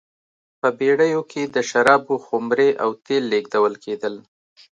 په 0.59 0.67
بېړیو 0.79 1.21
کې 1.31 1.41
د 1.55 1.57
شرابو 1.69 2.15
خُمرې 2.25 2.69
او 2.83 2.89
تېل 3.05 3.23
لېږدول 3.31 3.73
کېدل. 3.83 4.15